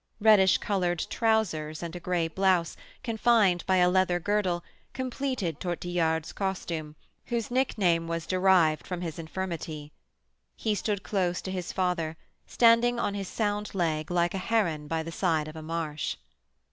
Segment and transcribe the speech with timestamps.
[0.19, 6.95] Reddish coloured trousers and a gray blouse, confined by a leather girdle, completed Tortillard's costume,
[7.27, 9.93] whose nickname was derived from his infirmity.
[10.55, 12.17] He stood close to his father,
[12.47, 16.17] standing on his sound leg like a heron by the side of a marsh.